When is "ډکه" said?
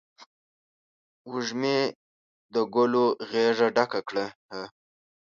3.75-3.99